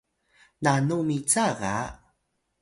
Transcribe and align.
nanu 0.63 0.97
mica 1.07 1.45
ga 1.59 1.75